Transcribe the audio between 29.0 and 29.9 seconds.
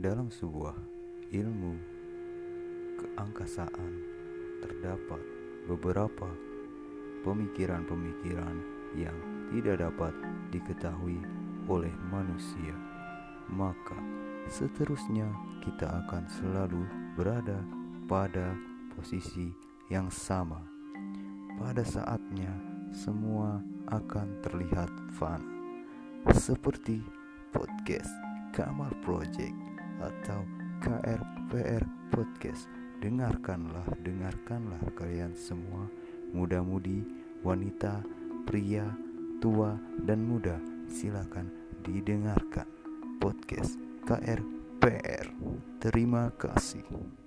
Project